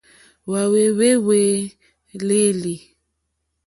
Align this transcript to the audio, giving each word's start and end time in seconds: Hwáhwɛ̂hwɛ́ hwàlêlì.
Hwáhwɛ̂hwɛ́ 0.47 1.11
hwàlêlì. 2.13 2.75